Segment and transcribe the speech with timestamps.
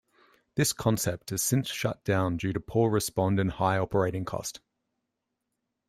[0.55, 4.59] This concept has since shut down due to poor respond and high operating cost.